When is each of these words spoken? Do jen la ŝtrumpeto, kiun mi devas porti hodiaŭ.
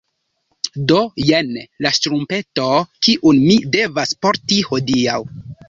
Do 0.91 1.01
jen 1.31 1.51
la 1.87 1.91
ŝtrumpeto, 1.99 2.67
kiun 3.09 3.45
mi 3.45 3.61
devas 3.79 4.19
porti 4.27 4.61
hodiaŭ. 4.73 5.23